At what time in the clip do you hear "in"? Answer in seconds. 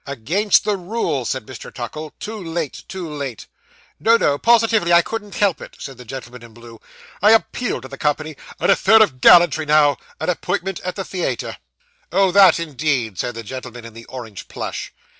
6.41-6.55, 13.85-13.93